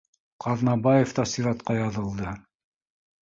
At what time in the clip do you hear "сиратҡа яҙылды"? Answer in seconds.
1.33-2.33